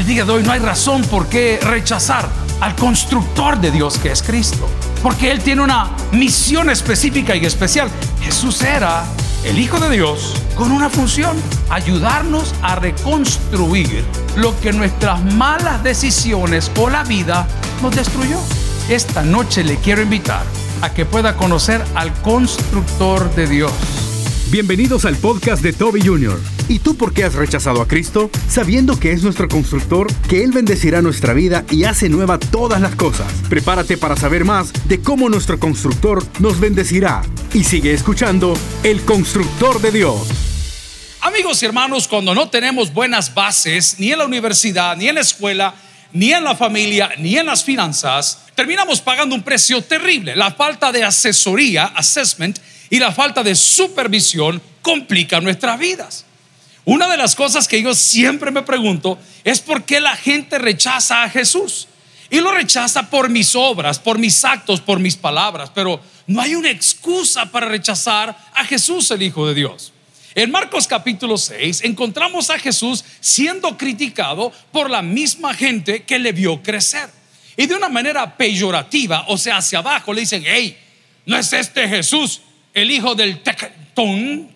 [0.00, 2.26] el día de hoy no hay razón por qué rechazar
[2.60, 4.66] al constructor de Dios que es Cristo.
[5.02, 7.90] Porque Él tiene una misión específica y especial.
[8.22, 9.04] Jesús era
[9.44, 11.36] el Hijo de Dios con una función,
[11.68, 14.02] ayudarnos a reconstruir
[14.36, 17.46] lo que nuestras malas decisiones o la vida
[17.82, 18.38] nos destruyó.
[18.88, 20.44] Esta noche le quiero invitar
[20.80, 23.72] a que pueda conocer al constructor de Dios.
[24.50, 26.40] Bienvenidos al podcast de Toby Jr.
[26.70, 28.30] ¿Y tú por qué has rechazado a Cristo?
[28.48, 32.94] Sabiendo que es nuestro constructor, que Él bendecirá nuestra vida y hace nueva todas las
[32.94, 33.26] cosas.
[33.48, 37.22] Prepárate para saber más de cómo nuestro constructor nos bendecirá.
[37.52, 40.28] Y sigue escuchando El Constructor de Dios.
[41.22, 45.22] Amigos y hermanos, cuando no tenemos buenas bases, ni en la universidad, ni en la
[45.22, 45.74] escuela,
[46.12, 50.36] ni en la familia, ni en las finanzas, terminamos pagando un precio terrible.
[50.36, 56.26] La falta de asesoría, assessment, y la falta de supervisión complica nuestras vidas.
[56.84, 61.22] Una de las cosas que yo siempre me pregunto es por qué la gente rechaza
[61.22, 61.88] a Jesús.
[62.30, 65.70] Y lo rechaza por mis obras, por mis actos, por mis palabras.
[65.74, 69.92] Pero no hay una excusa para rechazar a Jesús, el Hijo de Dios.
[70.36, 76.30] En Marcos capítulo 6 encontramos a Jesús siendo criticado por la misma gente que le
[76.30, 77.10] vio crecer.
[77.56, 80.78] Y de una manera peyorativa, o sea, hacia abajo, le dicen, hey,
[81.26, 82.42] no es este Jesús
[82.72, 83.42] el hijo del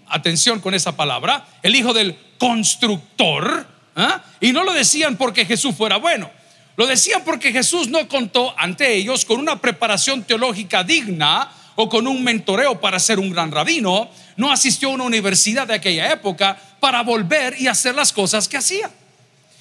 [0.09, 4.23] atención con esa palabra, el hijo del constructor, ¿ah?
[4.41, 6.31] y no lo decían porque Jesús fuera bueno,
[6.77, 12.07] lo decían porque Jesús no contó ante ellos con una preparación teológica digna o con
[12.07, 16.57] un mentoreo para ser un gran rabino, no asistió a una universidad de aquella época
[16.81, 18.91] para volver y hacer las cosas que hacía.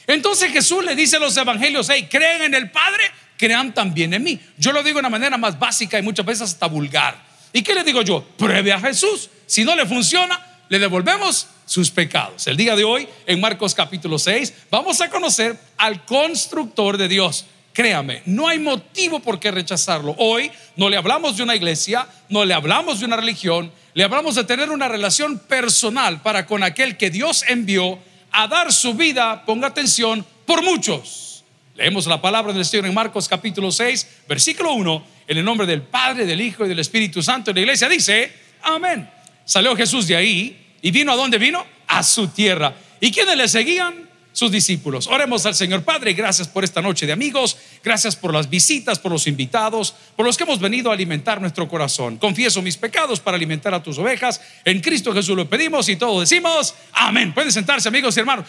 [0.08, 3.04] Entonces Jesús le dice a los evangelios, hey, creen en el Padre,
[3.38, 4.40] crean también en mí.
[4.58, 7.16] Yo lo digo de una manera más básica y muchas veces hasta vulgar.
[7.54, 8.24] ¿Y qué le digo yo?
[8.38, 9.30] Pruebe a Jesús.
[9.46, 12.48] Si no le funciona, le devolvemos sus pecados.
[12.48, 17.46] El día de hoy, en Marcos capítulo 6, vamos a conocer al constructor de Dios.
[17.74, 20.16] Créame, no hay motivo por qué rechazarlo.
[20.18, 24.36] Hoy no le hablamos de una iglesia, no le hablamos de una religión, le hablamos
[24.36, 28.00] de tener una relación personal para con aquel que Dios envió
[28.32, 31.44] a dar su vida, ponga atención, por muchos.
[31.76, 35.82] Leemos la palabra del Señor en Marcos capítulo 6, versículo 1 en el nombre del
[35.82, 37.52] Padre, del Hijo y del Espíritu Santo.
[37.52, 38.32] En la iglesia dice,
[38.62, 39.10] amén.
[39.46, 41.66] Salió Jesús de ahí y vino a dónde vino?
[41.88, 42.76] A su tierra.
[43.00, 44.10] ¿Y quiénes le seguían?
[44.32, 45.06] Sus discípulos.
[45.06, 49.12] Oremos al Señor Padre, gracias por esta noche de amigos, gracias por las visitas, por
[49.12, 52.18] los invitados, por los que hemos venido a alimentar nuestro corazón.
[52.18, 54.42] Confieso mis pecados para alimentar a tus ovejas.
[54.66, 57.32] En Cristo Jesús lo pedimos y todos decimos, amén.
[57.32, 58.46] Pueden sentarse amigos y hermanos.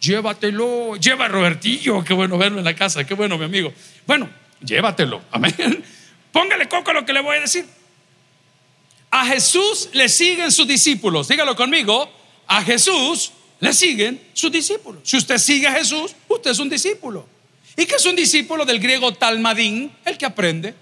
[0.00, 3.72] llévatelo, lleva a Robertillo, qué bueno verlo en la casa, qué bueno mi amigo.
[4.06, 4.28] Bueno,
[4.62, 5.22] llévatelo.
[5.32, 5.56] Amén.
[6.32, 7.64] Póngale coco a lo que le voy a decir.
[9.10, 11.28] A Jesús le siguen sus discípulos.
[11.28, 12.08] Dígalo conmigo.
[12.46, 15.02] A Jesús le siguen sus discípulos.
[15.04, 17.26] Si usted sigue a Jesús, usted es un discípulo.
[17.76, 19.92] ¿Y qué es un discípulo del griego talmadín?
[20.04, 20.74] El que aprende.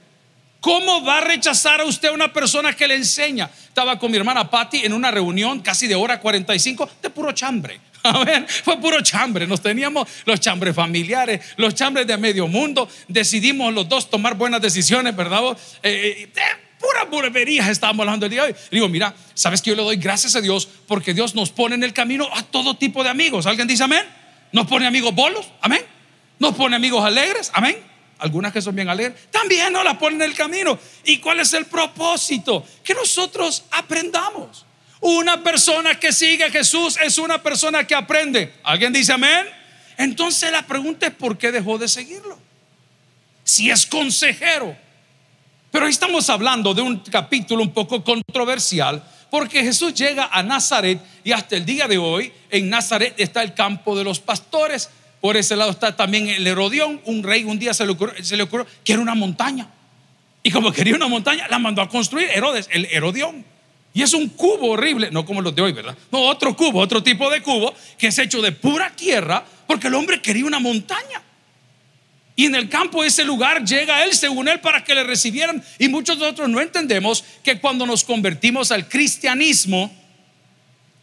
[0.60, 3.50] ¿Cómo va a rechazar a usted una persona que le enseña?
[3.68, 7.80] Estaba con mi hermana Patty en una reunión casi de hora 45 de puro chambre.
[8.02, 9.46] A ver, fue puro chambre.
[9.46, 12.88] Nos teníamos los chambres familiares, los chambres de medio mundo.
[13.06, 15.56] Decidimos los dos tomar buenas decisiones, ¿verdad?
[15.82, 18.58] Eh, eh pura burberías estábamos hablando el día de hoy.
[18.70, 21.84] Digo, mira, sabes que yo le doy gracias a Dios porque Dios nos pone en
[21.84, 23.46] el camino a todo tipo de amigos.
[23.46, 24.04] ¿Alguien dice amén?
[24.52, 25.84] Nos pone amigos bolos, amén.
[26.38, 27.76] Nos pone amigos alegres, amén.
[28.18, 30.78] Algunas que son bien alegres, también nos las pone en el camino.
[31.04, 32.64] ¿Y cuál es el propósito?
[32.82, 34.64] Que nosotros aprendamos.
[35.00, 38.54] Una persona que sigue a Jesús es una persona que aprende.
[38.64, 39.46] ¿Alguien dice amén?
[39.96, 42.38] Entonces la pregunta es ¿por qué dejó de seguirlo?
[43.44, 44.87] Si es consejero.
[45.70, 51.32] Pero estamos hablando de un capítulo un poco controversial porque Jesús llega a Nazaret y
[51.32, 54.88] hasta el día de hoy en Nazaret está el campo de los pastores.
[55.20, 58.36] Por ese lado está también el Herodión, un rey un día se le ocurrió, se
[58.36, 59.68] le ocurrió que era una montaña.
[60.42, 63.44] Y como quería una montaña, la mandó a construir Herodes, el Herodión.
[63.92, 65.96] Y es un cubo horrible, no como los de hoy, ¿verdad?
[66.10, 69.94] No, otro cubo, otro tipo de cubo que es hecho de pura tierra porque el
[69.94, 71.20] hombre quería una montaña.
[72.38, 75.60] Y en el campo ese lugar llega él, según él, para que le recibieran.
[75.76, 79.92] Y muchos de nosotros no entendemos que cuando nos convertimos al cristianismo,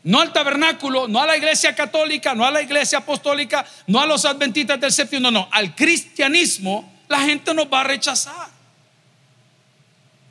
[0.04, 4.06] no al tabernáculo, no a la iglesia católica, no a la iglesia apostólica, no a
[4.06, 8.48] los adventistas del séptimo, no, no, al cristianismo, la gente nos va a rechazar.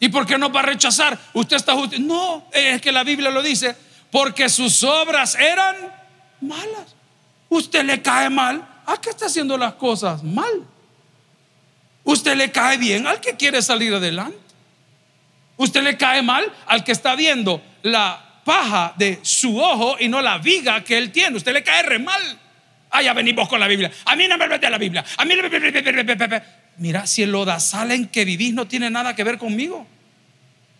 [0.00, 1.18] ¿Y por qué nos va a rechazar?
[1.34, 1.98] Usted está justo.
[1.98, 3.76] No, es que la Biblia lo dice,
[4.10, 5.76] porque sus obras eran
[6.40, 6.94] malas.
[7.50, 10.68] Usted le cae mal a que está haciendo las cosas mal.
[12.04, 14.38] Usted le cae bien al que quiere salir adelante.
[15.56, 20.20] Usted le cae mal al que está viendo la paja de su ojo y no
[20.20, 21.36] la viga que él tiene.
[21.36, 22.40] Usted le cae re mal
[22.96, 23.90] Ah, ya venimos con la Biblia.
[24.04, 25.04] A mí no me de la Biblia.
[25.16, 26.42] A mí no me...
[26.76, 29.84] Mira, si el lodazal en que vivís no tiene nada que ver conmigo.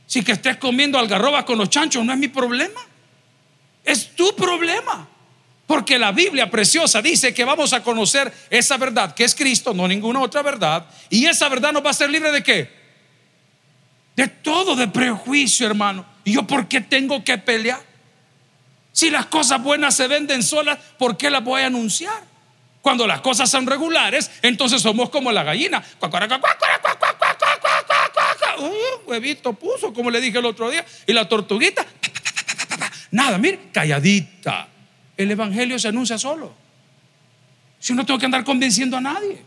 [0.06, 2.80] Si que estés comiendo algarrobas con los chanchos no es mi problema.
[3.82, 5.08] Es tu problema.
[5.66, 9.88] Porque la Biblia preciosa dice que vamos a conocer esa verdad, que es Cristo, no
[9.88, 10.86] ninguna otra verdad.
[11.08, 12.70] Y esa verdad nos va a ser libre de qué?
[14.14, 16.04] De todo, de prejuicio, hermano.
[16.22, 17.80] ¿Y yo por qué tengo que pelear?
[18.92, 22.22] Si las cosas buenas se venden solas, ¿por qué las voy a anunciar?
[22.82, 25.82] Cuando las cosas son regulares, entonces somos como la gallina.
[29.06, 30.84] huevito puso, como le dije el otro día.
[31.06, 31.84] Y la tortuguita,
[33.10, 34.68] nada, mire, calladita.
[35.16, 36.52] El Evangelio se anuncia solo.
[37.78, 39.42] Si no tengo que andar convenciendo a nadie.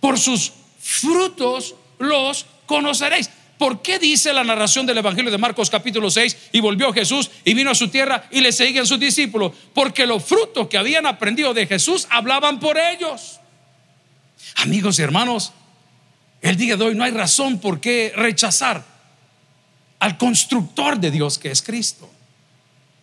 [0.00, 3.30] Por sus frutos los conoceréis.
[3.58, 7.54] ¿Por qué dice la narración del Evangelio de Marcos capítulo 6 y volvió Jesús y
[7.54, 9.52] vino a su tierra y le seguían sus discípulos?
[9.72, 13.38] Porque los frutos que habían aprendido de Jesús hablaban por ellos.
[14.56, 15.52] Amigos y hermanos,
[16.40, 18.84] el día de hoy no hay razón por qué rechazar
[20.00, 22.10] al constructor de Dios que es Cristo.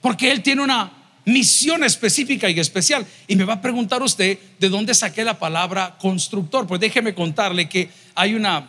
[0.01, 0.91] Porque Él tiene una
[1.25, 3.05] misión específica y especial.
[3.27, 6.67] Y me va a preguntar usted de dónde saqué la palabra constructor.
[6.67, 8.67] Pues déjeme contarle que hay una,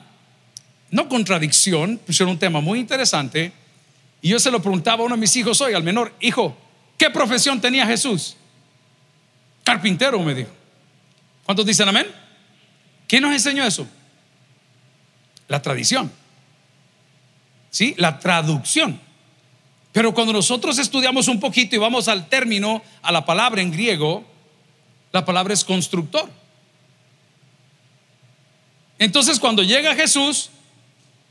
[0.91, 3.52] no contradicción, era un tema muy interesante.
[4.23, 6.56] Y yo se lo preguntaba a uno de mis hijos hoy, al menor, hijo,
[6.99, 8.37] ¿qué profesión tenía Jesús?
[9.64, 10.50] Carpintero, me dijo.
[11.44, 12.06] ¿Cuántos dicen amén?
[13.08, 13.87] ¿Quién nos enseñó eso?
[15.49, 16.12] La tradición.
[17.70, 17.94] ¿Sí?
[17.99, 19.00] La traducción.
[19.92, 24.25] Pero cuando nosotros estudiamos un poquito y vamos al término, a la palabra en griego,
[25.12, 26.31] la palabra es constructor.
[28.98, 30.50] Entonces cuando llega Jesús,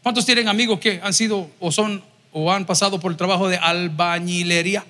[0.03, 3.57] ¿cuántos tienen amigos que han sido o son o han pasado por el trabajo de
[3.57, 4.83] albañilería?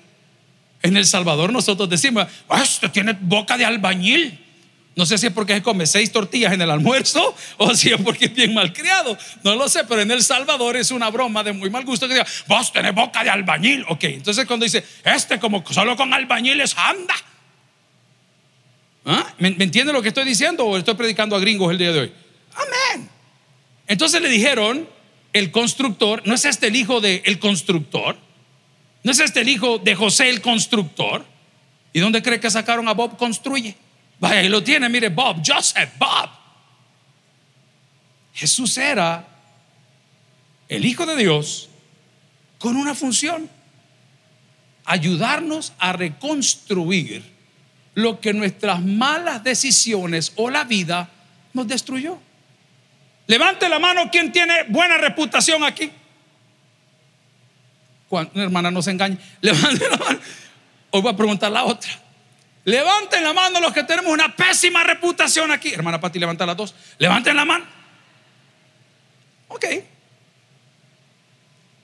[0.82, 4.46] En El Salvador nosotros decimos, Usted tiene boca de albañil.
[4.96, 8.00] No sé si es porque se come seis tortillas en el almuerzo o si es
[8.00, 9.16] porque es bien malcriado.
[9.44, 12.14] No lo sé, pero en El Salvador es una broma de muy mal gusto que
[12.14, 13.84] diga, vos tenés boca de albañil.
[13.88, 17.14] Ok, entonces cuando dice, este como solo con albañiles anda.
[19.06, 19.32] ¿Ah?
[19.38, 22.12] ¿Me, entiende lo que estoy diciendo o estoy predicando a gringos el día de hoy?
[22.54, 23.08] Amén.
[23.86, 24.88] Entonces le dijeron,
[25.32, 28.18] el constructor, ¿no es este el hijo del el constructor?
[29.02, 31.24] ¿No es este el hijo de José el constructor?
[31.92, 33.76] ¿Y dónde cree que sacaron a Bob Construye?
[34.20, 36.30] Vaya, ahí lo tiene, mire, Bob, Joseph, Bob.
[38.34, 39.26] Jesús era
[40.68, 41.68] el Hijo de Dios
[42.58, 43.50] con una función,
[44.84, 47.24] ayudarnos a reconstruir
[47.94, 51.08] lo que nuestras malas decisiones o la vida
[51.54, 52.18] nos destruyó.
[53.26, 55.90] Levante la mano quien tiene buena reputación aquí.
[58.08, 59.16] Cuando, hermana, no se engañe.
[59.40, 60.18] Levante la mano.
[60.90, 61.90] Hoy voy a preguntar la otra.
[62.64, 65.72] Levanten la mano los que tenemos una pésima reputación aquí.
[65.72, 66.74] Hermana Pati, levanta las dos.
[66.98, 67.64] Levanten la mano.
[69.48, 69.64] Ok.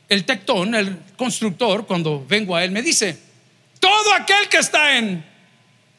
[0.08, 3.18] El tectón, el constructor, cuando vengo a él, me dice,
[3.80, 5.24] todo aquel que está en,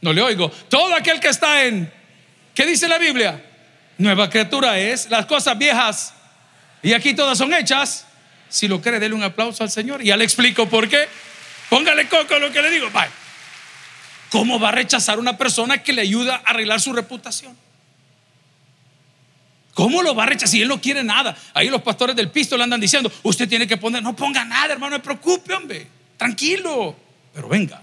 [0.01, 1.91] no le oigo, todo aquel que está en,
[2.55, 3.43] ¿qué dice la Biblia?
[3.97, 6.13] Nueva criatura es, las cosas viejas,
[6.81, 8.05] y aquí todas son hechas.
[8.49, 10.01] Si lo cree, déle un aplauso al Señor.
[10.01, 11.07] Y ya le explico por qué.
[11.69, 12.89] Póngale coco a lo que le digo.
[12.91, 13.26] Bye.
[14.29, 17.55] ¿Cómo va a rechazar una persona que le ayuda a arreglar su reputación?
[19.73, 21.37] ¿Cómo lo va a rechazar si él no quiere nada?
[21.53, 24.73] Ahí los pastores del pisto le andan diciendo, usted tiene que poner, no ponga nada,
[24.73, 26.95] hermano, no me preocupe, hombre, tranquilo,
[27.33, 27.81] pero venga.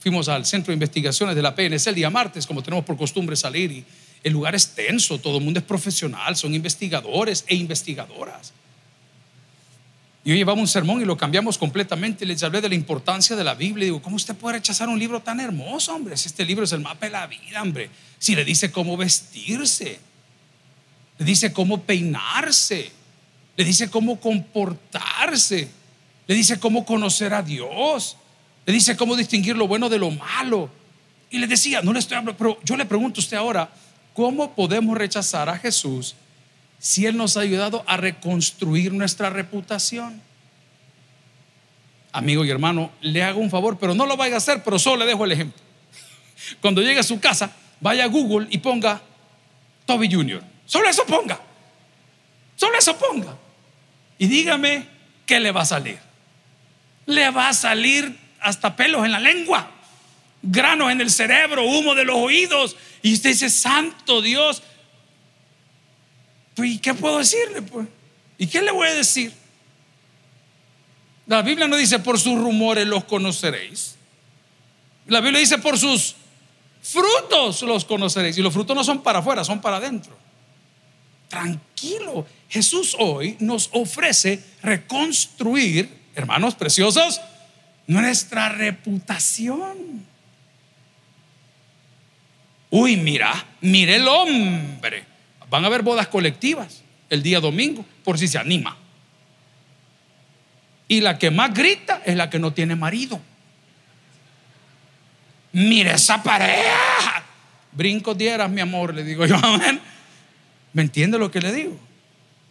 [0.00, 3.36] Fuimos al centro de investigaciones de la PNC el día martes, como tenemos por costumbre
[3.36, 3.84] salir, y
[4.22, 8.52] el lugar es tenso, todo el mundo es profesional, son investigadores e investigadoras.
[10.24, 12.24] Yo llevaba un sermón y lo cambiamos completamente.
[12.24, 13.86] Les hablé de la importancia de la Biblia.
[13.86, 16.16] Digo, ¿cómo usted puede rechazar un libro tan hermoso, hombre?
[16.16, 17.90] Si este libro es el mapa de la vida, hombre.
[18.18, 19.98] Si le dice cómo vestirse,
[21.18, 22.92] le dice cómo peinarse,
[23.56, 25.68] le dice cómo comportarse,
[26.28, 28.16] le dice cómo conocer a Dios,
[28.64, 30.70] le dice cómo distinguir lo bueno de lo malo.
[31.30, 33.72] Y le decía, no le estoy hablando, pero yo le pregunto a usted ahora,
[34.14, 36.14] ¿cómo podemos rechazar a Jesús
[36.82, 40.20] si Él nos ha ayudado a reconstruir nuestra reputación.
[42.10, 44.96] Amigo y hermano, le hago un favor, pero no lo vaya a hacer, pero solo
[44.96, 45.62] le dejo el ejemplo.
[46.60, 49.00] Cuando llegue a su casa, vaya a Google y ponga
[49.86, 50.42] Toby Jr.
[50.66, 51.38] Solo eso ponga.
[52.56, 53.36] Solo eso ponga.
[54.18, 54.84] Y dígame
[55.24, 56.00] qué le va a salir.
[57.06, 59.70] Le va a salir hasta pelos en la lengua,
[60.42, 62.76] granos en el cerebro, humo de los oídos.
[63.02, 64.64] Y usted dice, Santo Dios,
[66.54, 67.62] pues, ¿y qué puedo decirle?
[67.62, 67.88] Pues?
[68.38, 69.32] ¿Y qué le voy a decir?
[71.26, 73.96] La Biblia no dice por sus rumores los conoceréis.
[75.06, 76.16] La Biblia dice, por sus
[76.82, 78.36] frutos los conoceréis.
[78.38, 80.16] Y los frutos no son para afuera, son para adentro.
[81.28, 82.26] Tranquilo.
[82.48, 87.20] Jesús hoy nos ofrece reconstruir, hermanos preciosos,
[87.86, 90.06] nuestra reputación.
[92.70, 95.11] Uy, mira, mire el hombre.
[95.52, 98.74] Van a haber bodas colectivas el día domingo, por si se anima.
[100.88, 103.20] Y la que más grita es la que no tiene marido.
[105.52, 107.22] Mire esa pareja.
[107.70, 109.78] Brinco dieras, mi amor, le digo yo, amén.
[110.72, 111.78] ¿Me entiende lo que le digo?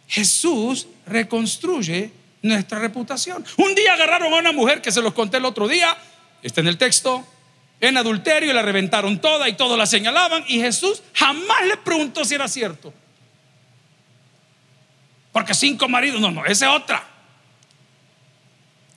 [0.06, 3.44] Jesús reconstruye nuestra reputación.
[3.56, 5.96] Un día agarraron a una mujer que se los conté el otro día,
[6.40, 7.26] está en el texto,
[7.82, 12.24] en adulterio y la reventaron toda y todos la señalaban y Jesús jamás le preguntó
[12.24, 12.94] si era cierto.
[15.32, 17.04] Porque cinco maridos, no, no, esa es otra.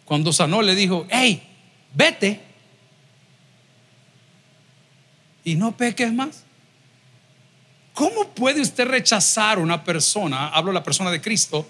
[0.05, 1.41] Cuando sanó le dijo, hey,
[1.95, 2.39] vete
[5.43, 6.43] y no peques más.
[7.95, 11.67] ¿Cómo puede usted rechazar una persona, hablo de la persona de Cristo,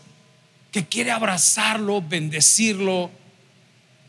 [0.69, 3.09] que quiere abrazarlo, bendecirlo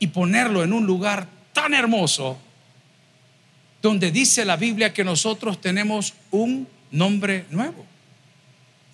[0.01, 2.41] y ponerlo en un lugar tan hermoso
[3.87, 7.87] donde dice la Biblia que nosotros tenemos un nombre nuevo?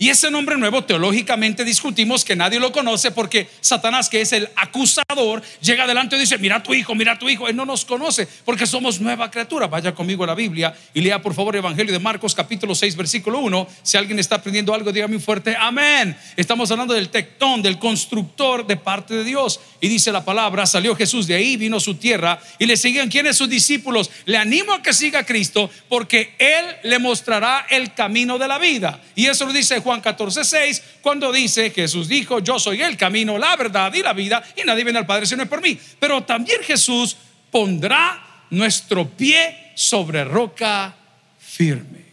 [0.03, 4.49] Y ese nombre nuevo teológicamente discutimos que nadie lo conoce porque Satanás, que es el
[4.57, 7.47] acusador, llega adelante y dice, mira a tu hijo, mira a tu hijo.
[7.47, 9.69] Él no nos conoce porque somos nueva criatura.
[9.69, 12.97] Vaya conmigo a la Biblia y lea por favor el Evangelio de Marcos capítulo 6
[12.97, 13.69] versículo 1.
[13.85, 16.17] Si alguien está aprendiendo algo, dígame fuerte, amén.
[16.37, 19.61] Estamos hablando del tectón, del constructor de parte de Dios.
[19.81, 23.37] Y dice la palabra, salió Jesús de ahí, vino su tierra y le seguían quienes
[23.37, 24.11] sus discípulos.
[24.25, 28.59] Le animo a que siga a Cristo porque Él le mostrará el camino de la
[28.59, 29.01] vida.
[29.15, 32.97] Y eso lo dice Juan Juan 14, 6, cuando dice Jesús dijo, yo soy el
[32.97, 35.61] camino, la verdad y la vida, y nadie viene al Padre si no es por
[35.61, 35.79] mí.
[35.99, 37.15] Pero también Jesús
[37.51, 40.95] pondrá nuestro pie sobre roca
[41.39, 42.07] firme.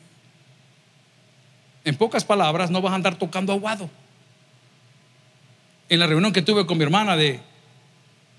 [1.85, 3.89] En pocas palabras, no vas a andar tocando aguado.
[5.87, 7.39] En la reunión que tuve con mi hermana de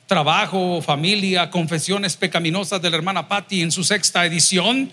[0.06, 4.92] trabajo, familia, confesiones pecaminosas de la hermana Patty en su sexta edición,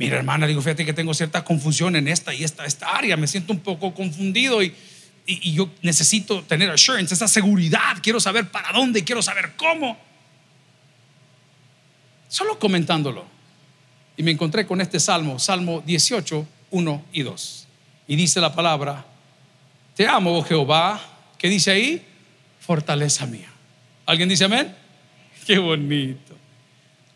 [0.00, 3.18] Mira, hermana, digo, fíjate que tengo cierta confusión en esta y esta, esta área.
[3.18, 4.74] Me siento un poco confundido y,
[5.26, 7.98] y, yo necesito tener assurance, esa seguridad.
[8.02, 9.98] Quiero saber para dónde, quiero saber cómo.
[12.28, 13.26] Solo comentándolo.
[14.16, 17.66] Y me encontré con este salmo, Salmo 18, 1 y 2.
[18.08, 19.04] Y dice la palabra,
[19.94, 20.98] te amo, oh Jehová.
[21.36, 22.02] ¿Qué dice ahí?
[22.58, 23.52] Fortaleza mía.
[24.06, 24.74] ¿Alguien dice amén?
[25.46, 26.39] Qué bonito.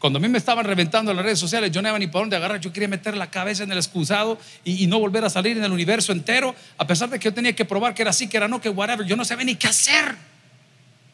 [0.05, 2.21] Cuando a mí me estaban reventando en las redes sociales, yo no iba ni por
[2.21, 2.61] dónde agarrar.
[2.61, 5.73] Yo quería meter la cabeza en el excusado y, no volver a salir en el
[5.73, 8.47] universo entero, a pesar de que yo tenía que probar que era así, que era
[8.47, 9.07] no, que whatever.
[9.07, 10.15] Yo no sabía ni qué hacer.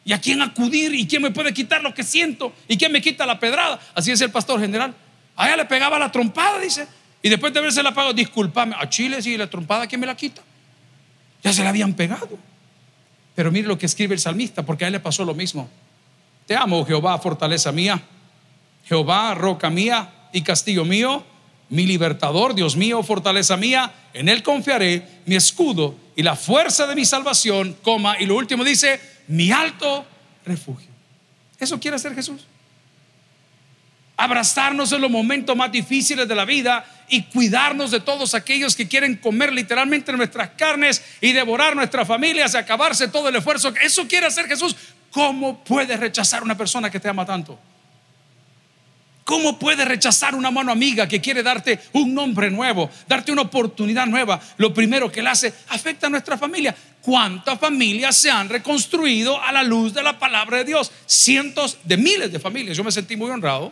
[0.03, 0.93] ¿Y a quién acudir?
[0.93, 2.51] ¿Y quién me puede quitar lo que siento?
[2.67, 3.79] ¿Y quién me quita la pedrada?
[3.95, 4.93] Así es el pastor general.
[5.37, 6.85] A ella le pegaba la trompada, dice.
[7.21, 8.75] Y después de haberse la pagado, disculpame.
[8.77, 10.41] A Chile, sí, la trompada, ¿quién me la quita?
[11.41, 12.37] Ya se la habían pegado.
[13.35, 15.69] Pero mire lo que escribe el salmista, porque a él le pasó lo mismo.
[16.45, 18.03] Te amo, Jehová, fortaleza mía.
[18.91, 21.23] Jehová, roca mía y castillo mío,
[21.69, 26.95] mi libertador, Dios mío, fortaleza mía, en Él confiaré, mi escudo y la fuerza de
[26.95, 30.05] mi salvación, coma, y lo último dice, mi alto
[30.45, 30.89] refugio.
[31.57, 32.41] ¿Eso quiere hacer Jesús?
[34.17, 38.89] Abrazarnos en los momentos más difíciles de la vida y cuidarnos de todos aquellos que
[38.89, 43.73] quieren comer literalmente nuestras carnes y devorar nuestras familias y acabarse todo el esfuerzo.
[43.81, 44.75] Eso quiere hacer Jesús.
[45.11, 47.57] ¿Cómo puedes rechazar a una persona que te ama tanto?
[49.31, 54.05] ¿Cómo puedes rechazar una mano amiga que quiere darte un nombre nuevo, darte una oportunidad
[54.05, 54.41] nueva?
[54.57, 56.75] Lo primero que él hace afecta a nuestra familia.
[57.01, 60.91] ¿Cuántas familias se han reconstruido a la luz de la palabra de Dios?
[61.05, 62.75] Cientos de miles de familias.
[62.75, 63.71] Yo me sentí muy honrado.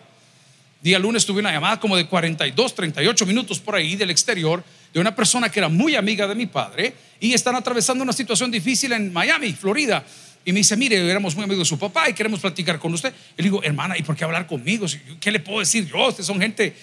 [0.82, 4.64] Día lunes tuve una llamada como de 42, 38 minutos por ahí del exterior
[4.94, 8.50] de una persona que era muy amiga de mi padre y están atravesando una situación
[8.50, 10.06] difícil en Miami, Florida.
[10.46, 13.14] Y me dice, mire, éramos muy amigos de su papá y queremos platicar con usted.
[13.38, 14.86] Y le digo, hermana, ¿y por qué hablar conmigo?
[15.20, 16.08] ¿Qué le puedo decir yo?
[16.08, 16.76] Ustedes son gente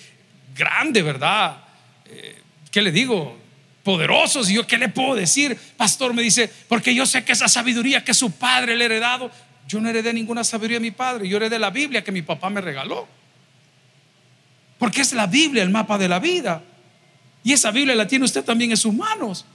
[0.54, 1.58] grande, ¿verdad?
[2.06, 2.36] Eh,
[2.70, 3.36] ¿Qué le digo?
[3.82, 4.50] Poderosos.
[4.50, 5.58] Y yo, ¿qué le puedo decir?
[5.76, 9.30] Pastor me dice, porque yo sé que esa sabiduría que su padre le ha heredado,
[9.66, 12.50] yo no heredé ninguna sabiduría de mi padre, yo heredé la Biblia que mi papá
[12.50, 13.08] me regaló.
[14.78, 16.62] Porque es la Biblia el mapa de la vida.
[17.42, 19.46] Y esa Biblia la tiene usted también en sus manos.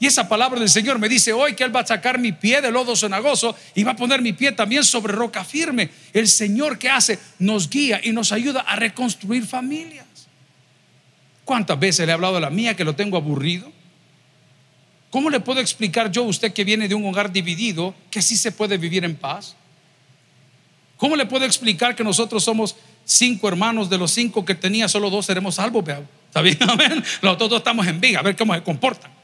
[0.00, 2.60] Y esa palabra del Señor me dice hoy que Él va a sacar mi pie
[2.60, 5.90] del lodo cenagoso y va a poner mi pie también sobre roca firme.
[6.12, 10.06] El Señor que hace nos guía y nos ayuda a reconstruir familias.
[11.44, 13.72] ¿Cuántas veces le he hablado a la mía que lo tengo aburrido?
[15.10, 18.36] ¿Cómo le puedo explicar yo a usted que viene de un hogar dividido que sí
[18.36, 19.56] se puede vivir en paz?
[20.96, 22.76] ¿Cómo le puedo explicar que nosotros somos
[23.08, 25.84] cinco hermanos, de los cinco que tenía, solo dos seremos salvos.
[26.26, 26.58] ¿Está bien?
[27.22, 29.17] Los otros dos estamos en viga, a ver cómo se comportan.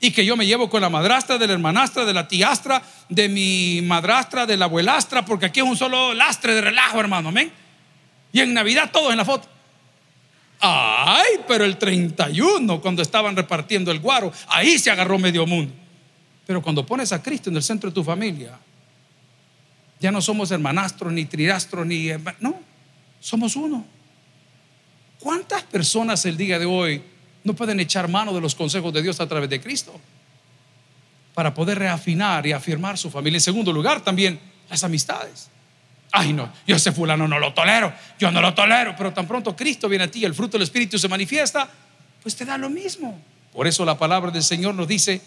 [0.00, 3.28] Y que yo me llevo con la madrastra, de la hermanastra, de la tiastra, de
[3.28, 7.52] mi madrastra, de la abuelastra, porque aquí es un solo lastre de relajo, hermano, amén.
[8.32, 9.46] Y en Navidad todos en la foto.
[10.60, 15.72] Ay, pero el 31, cuando estaban repartiendo el guaro, ahí se agarró medio mundo.
[16.46, 18.58] Pero cuando pones a Cristo en el centro de tu familia,
[20.00, 22.08] ya no somos hermanastros, ni trirastros, ni...
[22.40, 22.58] No,
[23.20, 23.84] somos uno.
[25.18, 27.02] ¿Cuántas personas el día de hoy
[27.44, 29.98] no pueden echar mano de los consejos de Dios a través de Cristo?
[31.34, 33.38] Para poder reafinar y afirmar su familia.
[33.38, 35.50] En segundo lugar, también las amistades.
[36.12, 39.54] Ay, no, yo ese fulano no lo tolero, yo no lo tolero, pero tan pronto
[39.54, 41.68] Cristo viene a ti el fruto del Espíritu se manifiesta,
[42.22, 43.20] pues te da lo mismo.
[43.52, 45.20] Por eso la palabra del Señor nos dice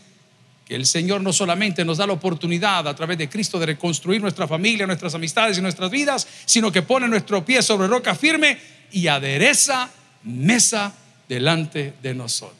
[0.66, 4.22] que el Señor no solamente nos da la oportunidad a través de Cristo de reconstruir
[4.22, 8.58] nuestra familia, nuestras amistades y nuestras vidas, sino que pone nuestro pie sobre roca firme
[8.92, 9.90] y adereza
[10.24, 10.94] mesa
[11.28, 12.60] delante de nosotros.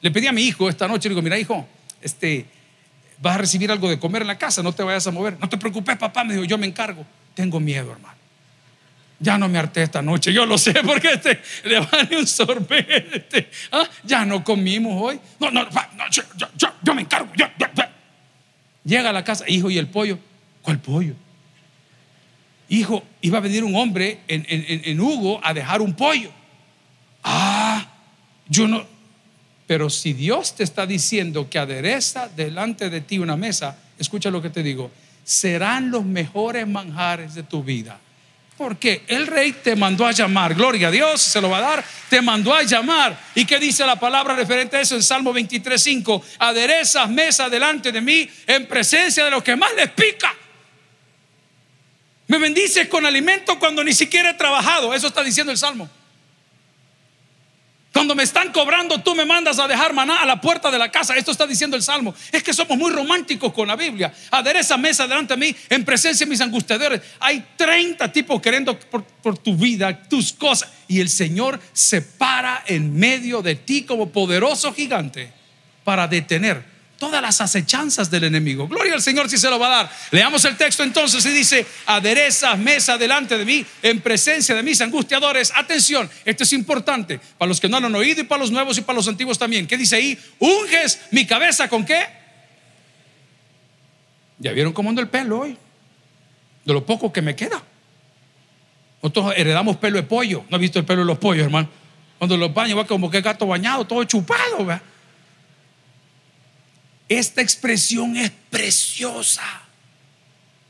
[0.00, 1.66] Le pedí a mi hijo esta noche, le digo, mira hijo,
[2.00, 2.46] este,
[3.20, 5.36] vas a recibir algo de comer en la casa, no te vayas a mover.
[5.40, 7.04] No te preocupes, papá, me dijo, yo me encargo.
[7.34, 8.16] Tengo miedo, hermano.
[9.20, 12.26] Ya no me harté esta noche, yo lo sé, porque este, le van a un
[12.26, 13.50] sorbete.
[13.72, 13.88] ¿Ah?
[14.04, 15.20] Ya no comimos hoy.
[15.40, 15.66] No, no,
[16.10, 17.32] yo, me encargo.
[18.84, 20.18] Llega a la casa, hijo, ¿y el pollo?
[20.62, 21.14] ¿Cuál pollo?
[22.68, 26.30] Hijo, iba a venir un hombre en Hugo a dejar un pollo.
[28.48, 28.86] Yo no.
[29.66, 34.40] Pero si Dios te está diciendo que adereza delante de ti una mesa, escucha lo
[34.40, 34.90] que te digo
[35.28, 38.00] serán los mejores manjares de tu vida.
[38.56, 41.84] Porque el rey te mandó a llamar, gloria a Dios, se lo va a dar,
[42.08, 43.16] te mandó a llamar.
[43.34, 46.22] ¿Y qué dice la palabra referente a eso en Salmo 23.5?
[46.38, 50.34] Aderezas mesa delante de mí en presencia de los que más les pica.
[52.26, 55.90] Me bendices con alimento cuando ni siquiera he trabajado, eso está diciendo el Salmo.
[57.98, 60.88] Cuando me están cobrando, tú me mandas a dejar maná a la puerta de la
[60.88, 61.16] casa.
[61.16, 62.14] Esto está diciendo el Salmo.
[62.30, 64.14] Es que somos muy románticos con la Biblia.
[64.30, 67.00] Adereza mesa delante de mí en presencia de mis angustiadores.
[67.18, 70.70] Hay 30 tipos queriendo por, por tu vida, tus cosas.
[70.86, 75.32] Y el Señor se para en medio de ti como poderoso gigante
[75.82, 78.66] para detener todas las acechanzas del enemigo.
[78.66, 79.90] Gloria al Señor si se lo va a dar.
[80.10, 84.80] Leamos el texto entonces y dice, adereza mesa delante de mí en presencia de mis
[84.80, 85.52] angustiadores.
[85.54, 88.76] Atención, esto es importante para los que no lo han oído y para los nuevos
[88.78, 89.66] y para los antiguos también.
[89.66, 90.18] ¿Qué dice ahí?
[90.40, 92.04] Unges mi cabeza con qué?
[94.38, 95.56] ¿Ya vieron cómo ando el pelo hoy?
[96.64, 97.62] De lo poco que me queda.
[99.02, 100.44] Nosotros heredamos pelo de pollo.
[100.50, 101.68] ¿No ha visto el pelo de los pollos, hermano?
[102.18, 104.82] Cuando los baños va como que gato bañado, todo chupado, ¿verdad?
[107.08, 109.42] Esta expresión es preciosa.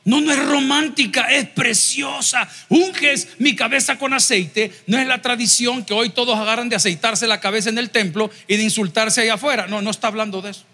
[0.05, 2.49] No, no es romántica, es preciosa.
[2.71, 4.73] Unges mi cabeza con aceite.
[4.87, 8.31] No es la tradición que hoy todos agarran de aceitarse la cabeza en el templo
[8.47, 9.67] y de insultarse allá afuera.
[9.67, 10.65] No, no está hablando de eso.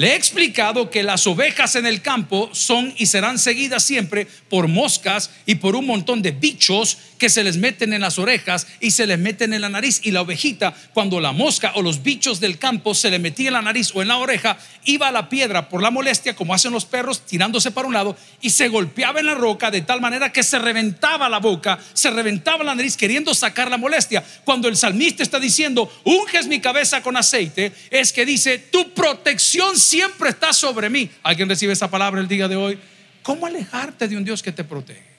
[0.00, 4.66] Le he explicado que las ovejas en el campo son y serán seguidas siempre por
[4.66, 8.92] moscas y por un montón de bichos que se les meten en las orejas y
[8.92, 10.00] se les meten en la nariz.
[10.02, 13.52] Y la ovejita, cuando la mosca o los bichos del campo se le metía en
[13.52, 16.72] la nariz o en la oreja, iba a la piedra por la molestia, como hacen
[16.72, 20.32] los perros, tirándose para un lado y se golpeaba en la roca de tal manera
[20.32, 24.24] que se reventaba la boca, se reventaba la nariz queriendo sacar la molestia.
[24.46, 29.78] Cuando el salmista está diciendo, unges mi cabeza con aceite, es que dice, tu protección
[29.90, 31.10] siempre está sobre mí.
[31.22, 32.78] ¿Alguien recibe esa palabra el día de hoy?
[33.22, 35.10] ¿Cómo alejarte de un Dios que te protege?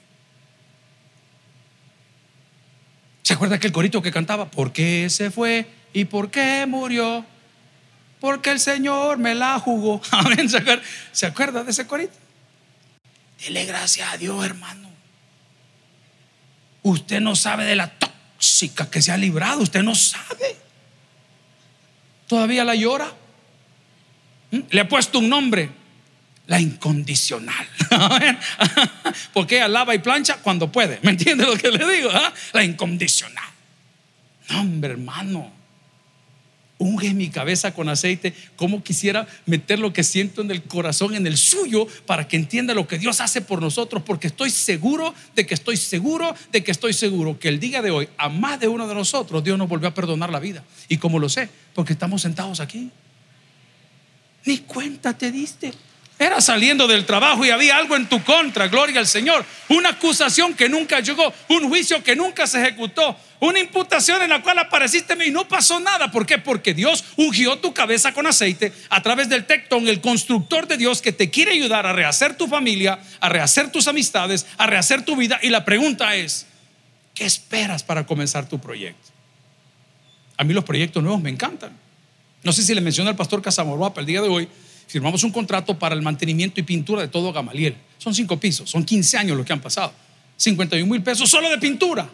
[3.22, 4.50] ¿Se acuerda aquel corito que cantaba?
[4.50, 7.24] ¿Por qué se fue y por qué murió?
[8.18, 10.00] Porque el Señor me la jugó.
[10.10, 10.48] Amén.
[11.12, 12.14] ¿Se acuerda de ese corito?
[13.44, 14.90] Dele gracias a Dios, hermano.
[16.82, 19.60] Usted no sabe de la tóxica que se ha librado.
[19.60, 20.56] Usted no sabe.
[22.26, 23.12] Todavía la llora.
[24.70, 25.70] Le ha puesto un nombre.
[26.46, 27.66] La incondicional.
[29.32, 30.98] Porque alaba y plancha cuando puede.
[31.02, 32.10] ¿Me entiende lo que le digo?
[32.12, 32.32] Ah?
[32.52, 33.44] La incondicional.
[34.50, 35.50] No, hombre, hermano.
[36.78, 38.34] Unge mi cabeza con aceite.
[38.56, 42.74] Como quisiera meter lo que siento en el corazón, en el suyo, para que entienda
[42.74, 44.02] lo que Dios hace por nosotros.
[44.04, 47.92] Porque estoy seguro de que estoy seguro de que estoy seguro que el día de
[47.92, 50.64] hoy, a más de uno de nosotros, Dios nos volvió a perdonar la vida.
[50.88, 51.48] ¿Y como lo sé?
[51.72, 52.90] Porque estamos sentados aquí.
[54.44, 55.72] Ni cuenta te diste.
[56.18, 59.44] Era saliendo del trabajo y había algo en tu contra, gloria al Señor.
[59.68, 64.40] Una acusación que nunca llegó, un juicio que nunca se ejecutó, una imputación en la
[64.40, 66.12] cual apareciste y no pasó nada.
[66.12, 66.38] ¿Por qué?
[66.38, 71.02] Porque Dios ungió tu cabeza con aceite a través del tectón, el constructor de Dios
[71.02, 75.16] que te quiere ayudar a rehacer tu familia, a rehacer tus amistades, a rehacer tu
[75.16, 75.40] vida.
[75.42, 76.46] Y la pregunta es,
[77.14, 79.10] ¿qué esperas para comenzar tu proyecto?
[80.36, 81.76] A mí los proyectos nuevos me encantan.
[82.42, 84.48] No sé si le mencioné al pastor Casamorguapa el día de hoy
[84.86, 87.76] firmamos un contrato para el mantenimiento y pintura de todo Gamaliel.
[87.98, 89.92] Son cinco pisos, son 15 años los que han pasado.
[90.36, 92.08] 51 mil pesos solo de pintura.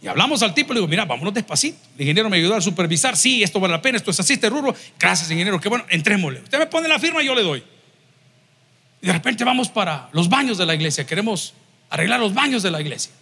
[0.00, 1.78] Y hablamos al tipo, le digo, mira, vámonos despacito.
[1.96, 4.50] El ingeniero me ayudó a supervisar, sí, esto vale la pena, esto es así, este
[4.50, 4.74] rubro.
[4.98, 6.40] Gracias, ingeniero, qué bueno, entrémosle.
[6.42, 7.64] Usted me pone la firma y yo le doy.
[9.00, 11.54] Y de repente vamos para los baños de la iglesia, queremos
[11.88, 13.12] arreglar los baños de la iglesia.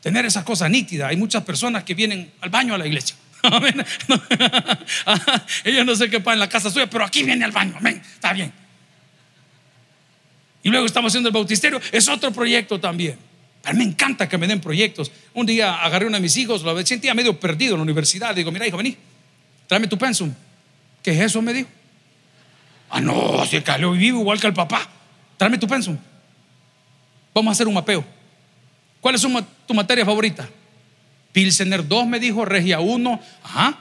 [0.00, 1.08] Tener esa cosa nítida.
[1.08, 3.16] Hay muchas personas que vienen al baño a la iglesia.
[3.52, 3.84] Amén.
[5.64, 7.74] Ella no sé qué pasa en la casa suya, pero aquí viene al baño.
[7.76, 8.00] Amén.
[8.14, 8.52] Está bien.
[10.62, 11.80] Y luego estamos haciendo el bautisterio.
[11.92, 13.18] Es otro proyecto también.
[13.62, 15.10] Pero me encanta que me den proyectos.
[15.34, 18.34] Un día agarré a uno de mis hijos, lo sentía medio perdido en la universidad.
[18.34, 18.96] Digo, mira, hijo, vení,
[19.66, 20.32] tráeme tu pensum.
[21.02, 21.42] ¿Qué es eso?
[21.42, 21.68] Me dijo.
[22.88, 24.88] Ah, no, si cayó vivo igual que el papá.
[25.36, 25.98] Tráeme tu pensum.
[27.34, 28.04] Vamos a hacer un mapeo.
[29.00, 29.26] ¿Cuál es
[29.66, 30.48] tu materia favorita?
[31.34, 33.76] Pilsener 2 me dijo, Regia 1, ajá.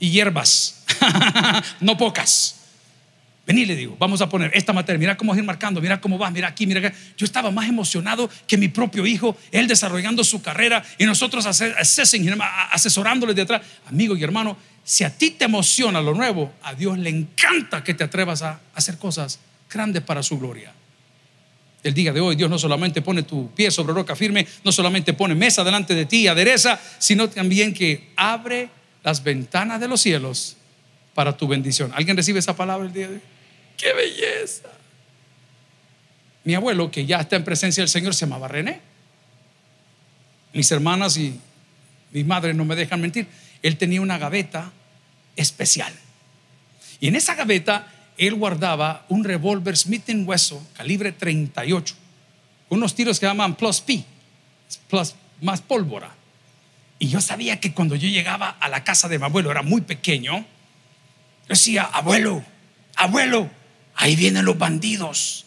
[0.00, 0.84] Y hierbas,
[1.80, 2.56] no pocas.
[3.46, 4.98] Vení, le digo, vamos a poner esta materia.
[4.98, 6.92] Mira cómo ir marcando, mira cómo va, mira aquí, mira acá.
[7.16, 13.32] Yo estaba más emocionado que mi propio hijo, él desarrollando su carrera y nosotros asesorándole
[13.32, 13.62] detrás.
[13.86, 17.94] Amigo y hermano, si a ti te emociona lo nuevo, a Dios le encanta que
[17.94, 19.38] te atrevas a hacer cosas
[19.70, 20.72] grandes para su gloria
[21.82, 22.36] el día de hoy.
[22.36, 26.06] Dios no solamente pone tu pie sobre roca firme, no solamente pone mesa delante de
[26.06, 28.68] ti y adereza, sino también que abre
[29.02, 30.56] las ventanas de los cielos
[31.14, 31.92] para tu bendición.
[31.94, 33.20] ¿Alguien recibe esa palabra el día de hoy?
[33.76, 34.68] ¡Qué belleza!
[36.44, 38.80] Mi abuelo, que ya está en presencia del Señor, se llamaba René.
[40.52, 41.38] Mis hermanas y
[42.12, 43.26] mi madre no me dejan mentir.
[43.62, 44.72] Él tenía una gaveta
[45.36, 45.92] especial.
[47.00, 47.86] Y en esa gaveta
[48.18, 51.94] él guardaba un revólver Smith Wesson calibre 38,
[52.68, 54.04] unos tiros que llaman plus P,
[54.88, 56.10] plus más pólvora.
[56.98, 59.80] Y yo sabía que cuando yo llegaba a la casa de mi abuelo, era muy
[59.80, 62.44] pequeño, yo decía, abuelo,
[62.94, 63.50] abuelo,
[63.96, 65.46] ahí vienen los bandidos.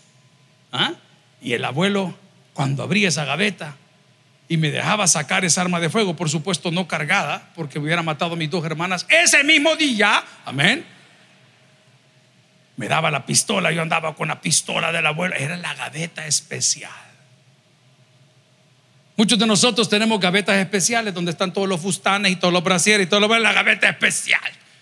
[0.71, 0.93] ¿Ah?
[1.41, 2.13] Y el abuelo,
[2.53, 3.77] cuando abría esa gaveta
[4.49, 8.33] y me dejaba sacar esa arma de fuego, por supuesto no cargada, porque hubiera matado
[8.33, 10.85] a mis dos hermanas, ese mismo día, amén,
[12.77, 16.91] me daba la pistola, yo andaba con la pistola del abuelo, era la gaveta especial.
[19.17, 23.07] Muchos de nosotros tenemos gavetas especiales donde están todos los fustanes y todos los brasieres
[23.07, 24.41] y todo lo la gaveta especial.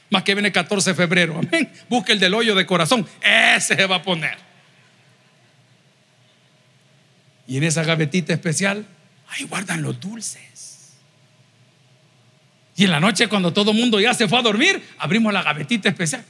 [0.10, 1.72] Más que viene el 14 de febrero, amén.
[1.88, 4.38] Busque el del hoyo de corazón, ese se va a poner.
[7.46, 8.86] Y en esa gavetita especial,
[9.28, 10.94] ahí guardan los dulces.
[12.76, 15.44] Y en la noche, cuando todo el mundo ya se fue a dormir, abrimos la
[15.44, 16.26] gavetita especial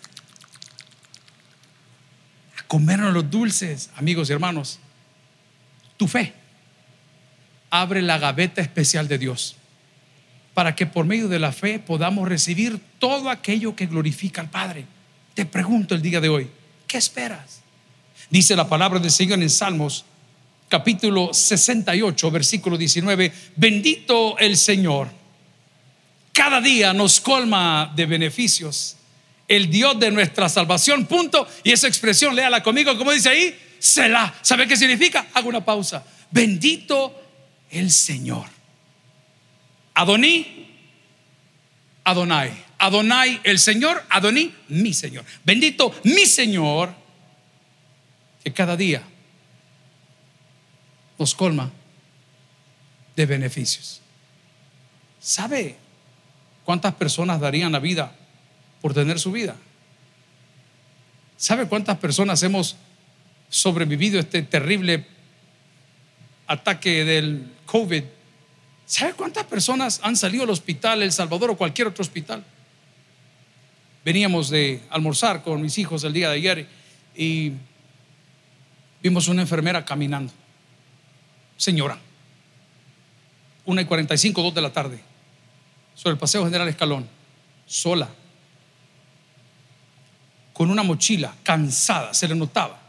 [2.73, 4.79] comernos los dulces, amigos y hermanos.
[5.95, 6.33] Tu fe
[7.69, 9.57] abre la gaveta especial de Dios
[10.55, 14.87] para que por medio de la fe podamos recibir todo aquello que glorifica al Padre.
[15.35, 16.49] Te pregunto el día de hoy,
[16.87, 17.61] ¿qué esperas?
[18.31, 20.03] Dice la palabra del Señor en Salmos
[20.67, 25.09] capítulo 68, versículo 19, bendito el Señor,
[26.31, 28.95] cada día nos colma de beneficios
[29.47, 31.47] el Dios de nuestra salvación, punto.
[31.63, 34.33] Y esa expresión, léala conmigo, como dice ahí, Selah.
[34.41, 35.27] ¿Sabe qué significa?
[35.33, 36.05] Hago una pausa.
[36.31, 37.21] Bendito
[37.69, 38.45] el Señor.
[39.93, 40.67] Adoní,
[42.05, 42.63] Adonai.
[42.77, 45.25] Adonai el Señor, Adoní mi Señor.
[45.43, 46.93] Bendito mi Señor,
[48.43, 49.03] que cada día
[51.19, 51.71] nos colma
[53.15, 54.01] de beneficios.
[55.19, 55.77] ¿Sabe
[56.65, 58.15] cuántas personas darían la vida
[58.83, 59.55] por tener su vida.
[61.37, 62.75] ¿Sabe cuántas personas hemos
[63.47, 65.07] sobrevivido este terrible
[66.47, 68.03] ataque del COVID?
[68.85, 72.43] ¿Sabe cuántas personas han salido al hospital, El Salvador o cualquier otro hospital?
[74.03, 76.67] Veníamos de almorzar con mis hijos el día de ayer
[77.15, 77.53] y
[79.01, 80.33] vimos una enfermera caminando.
[81.55, 81.97] Señora,
[83.63, 84.99] una y 45, dos de la tarde,
[85.95, 87.07] sobre el Paseo General Escalón,
[87.65, 88.09] sola
[90.53, 92.79] con una mochila, cansada, se le notaba.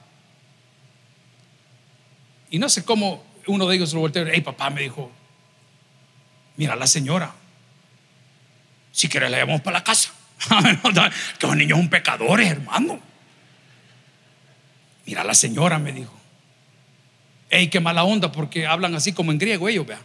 [2.50, 5.10] Y no sé cómo uno de ellos lo volteó, hey papá me dijo,
[6.56, 7.34] mira la señora,
[8.92, 10.12] si quieres la llevamos para la casa.
[11.38, 13.00] que los niños son pecadores, hermano.
[15.06, 16.14] Mira, la señora me dijo.
[17.50, 20.00] Ey, qué mala onda, porque hablan así como en griego ellos, vea.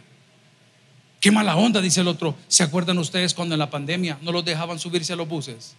[1.20, 2.36] Qué mala onda, dice el otro.
[2.48, 5.74] ¿Se acuerdan ustedes cuando en la pandemia no los dejaban subirse a los buses?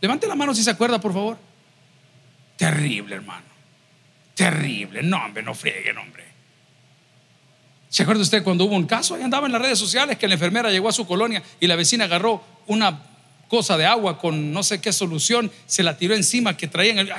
[0.00, 1.38] Levante la mano si se acuerda, por favor.
[2.56, 3.46] Terrible, hermano.
[4.34, 5.02] Terrible.
[5.02, 6.24] No, hombre, no friegue, hombre.
[7.88, 9.14] ¿Se acuerda usted cuando hubo un caso?
[9.14, 11.76] Ahí andaba en las redes sociales que la enfermera llegó a su colonia y la
[11.76, 13.02] vecina agarró una
[13.48, 17.12] cosa de agua con no sé qué solución, se la tiró encima que traían el...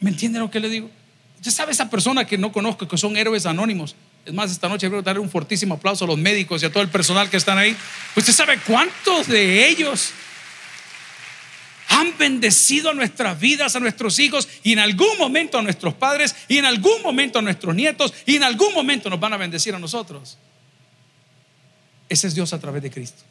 [0.00, 0.90] ¿Me entiende lo que le digo?
[1.36, 3.94] Usted sabe esa persona que no conozco, que son héroes anónimos.
[4.26, 6.82] Es más, esta noche quiero darle un fortísimo aplauso a los médicos y a todo
[6.82, 7.76] el personal que están ahí.
[8.16, 10.12] Usted sabe cuántos de ellos
[11.92, 16.56] han bendecido nuestras vidas, a nuestros hijos y en algún momento a nuestros padres y
[16.56, 19.78] en algún momento a nuestros nietos y en algún momento nos van a bendecir a
[19.78, 20.38] nosotros.
[22.08, 23.22] Ese es Dios a través de Cristo.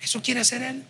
[0.00, 0.82] Eso quiere hacer Él.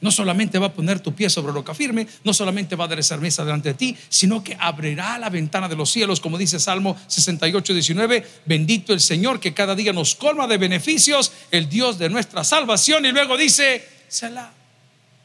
[0.00, 3.20] No solamente va a poner tu pie sobre roca firme, no solamente va a aderezar
[3.20, 6.96] mesa delante de ti, sino que abrirá la ventana de los cielos, como dice Salmo
[7.06, 8.26] 68, 19.
[8.46, 13.06] Bendito el Señor que cada día nos colma de beneficios, el Dios de nuestra salvación.
[13.06, 14.52] Y luego dice, Selah,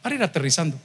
[0.02, 0.78] para ir aterrizando.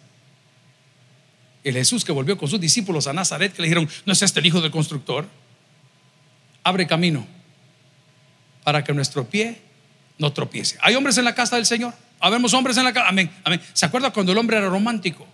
[1.62, 4.40] El Jesús que volvió con sus discípulos a Nazaret, que le dijeron, ¿no es este
[4.40, 5.26] el hijo del constructor?
[6.62, 7.26] Abre camino
[8.64, 9.60] para que nuestro pie
[10.18, 10.78] no tropiece.
[10.82, 11.94] ¿Hay hombres en la casa del Señor?
[12.20, 13.08] Habemos hombres en la casa.
[13.08, 13.60] Amén, amén.
[13.72, 15.26] ¿Se acuerda cuando el hombre era romántico?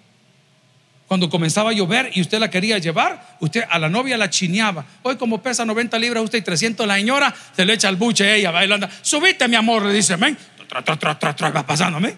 [1.06, 4.84] Cuando comenzaba a llover y usted la quería llevar, usted a la novia la chineaba.
[5.02, 8.36] Hoy como pesa 90 libras usted y 300 la señora, se le echa al buche
[8.36, 8.88] ella, bailando.
[9.02, 10.38] Subite mi amor, le dice, amén.
[10.72, 12.16] Va pasando, amén.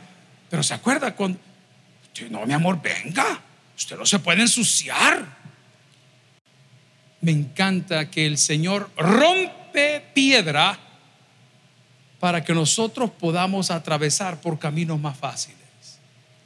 [0.51, 1.39] Pero se acuerda cuando,
[2.31, 3.41] no mi amor, venga,
[3.77, 5.43] usted no se puede ensuciar.
[7.21, 10.79] Me encanta que el Señor rompe piedra
[12.19, 15.59] para que nosotros podamos atravesar por caminos más fáciles.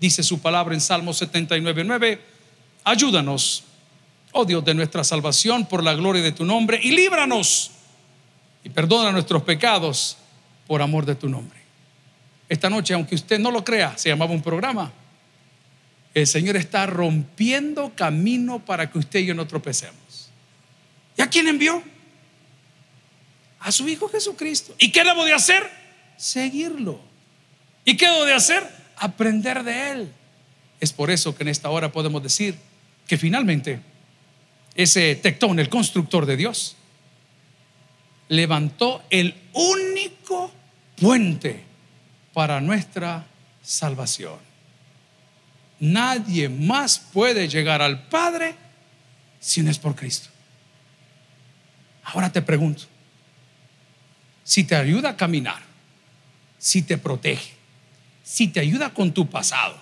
[0.01, 2.21] Dice su palabra en Salmo 79, 9,
[2.85, 3.65] ayúdanos,
[4.33, 7.73] oh Dios de nuestra salvación, por la gloria de tu nombre, y líbranos
[8.63, 10.19] y perdona nuestros pecados
[10.67, 11.59] por amor de tu nombre.
[12.49, 14.93] Esta noche, aunque usted no lo crea, se llamaba un programa.
[16.17, 20.31] El Señor está rompiendo camino para que usted y yo no tropecemos.
[21.17, 21.85] ¿Y a quién envió?
[23.67, 24.77] a su Hijo Jesucristo.
[24.79, 25.69] ¿Y qué debo de hacer?
[26.17, 27.01] Seguirlo.
[27.85, 28.63] ¿Y qué debo de hacer?
[28.97, 30.13] Aprender de Él.
[30.79, 32.57] Es por eso que en esta hora podemos decir
[33.09, 33.81] que finalmente
[34.77, 36.77] ese tectón, el constructor de Dios,
[38.29, 40.53] levantó el único
[40.97, 41.65] puente
[42.33, 43.27] para nuestra
[43.63, 44.39] salvación.
[45.79, 48.55] Nadie más puede llegar al Padre
[49.41, 50.29] si no es por Cristo.
[52.05, 52.85] Ahora te pregunto,
[54.45, 55.61] si te ayuda a caminar,
[56.59, 57.53] si te protege,
[58.23, 59.77] si te ayuda con tu pasado,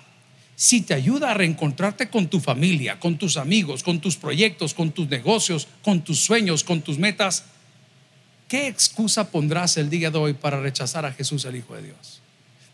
[0.55, 4.91] si te ayuda a reencontrarte con tu familia, con tus amigos, con tus proyectos, con
[4.91, 7.43] tus negocios, con tus sueños, con tus metas,
[8.47, 12.21] ¿qué excusa pondrás el día de hoy para rechazar a Jesús el Hijo de Dios?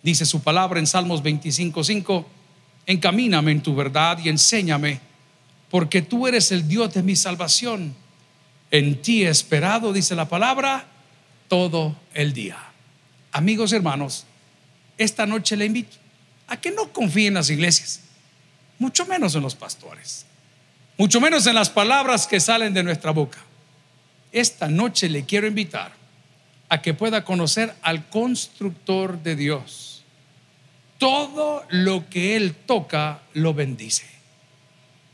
[0.04, 2.26] Dice su palabra en Salmos 25:5,
[2.86, 5.00] encamíname en tu verdad y enséñame,
[5.70, 7.96] porque tú eres el Dios de mi salvación.
[8.72, 10.86] En ti he esperado, dice la palabra,
[11.48, 12.58] todo el día.
[13.32, 14.26] Amigos hermanos,
[14.98, 15.98] esta noche le invito
[16.48, 18.02] a que no confíe en las iglesias,
[18.78, 20.26] mucho menos en los pastores,
[20.98, 23.39] mucho menos en las palabras que salen de nuestra boca.
[24.32, 25.94] Esta noche le quiero invitar
[26.70, 30.01] a que pueda conocer al constructor de Dios.
[31.02, 34.06] Todo lo que Él toca lo bendice.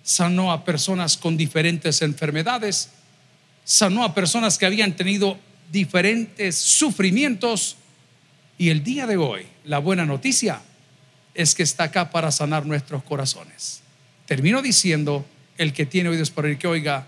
[0.03, 2.89] Sanó a personas con diferentes enfermedades,
[3.63, 5.37] sanó a personas que habían tenido
[5.71, 7.77] diferentes sufrimientos
[8.57, 10.59] y el día de hoy la buena noticia
[11.33, 13.79] es que está acá para sanar nuestros corazones.
[14.25, 15.25] Termino diciendo,
[15.57, 17.07] el que tiene oídos para el que oiga,